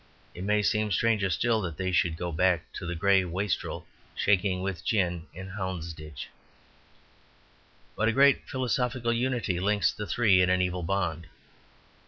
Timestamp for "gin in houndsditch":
4.83-6.25